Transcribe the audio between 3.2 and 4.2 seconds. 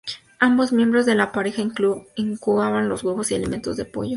y alimentan a los pollos.